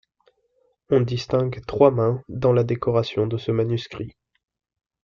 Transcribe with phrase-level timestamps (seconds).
[0.89, 4.15] On distingue trois mains dans la décoration de ce manuscrit.